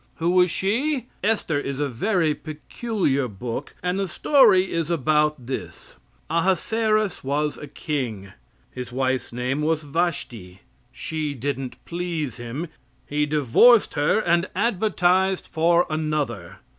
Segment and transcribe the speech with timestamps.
[0.15, 1.05] Who was she?
[1.23, 7.67] Esther is a very peculiar book, and the story is about this: Ahasaerus was a
[7.67, 8.33] king.
[8.71, 10.61] His wife's name was Vashti.
[10.91, 12.65] She didn't please him.
[13.05, 16.61] He divorced her, and advertised for another.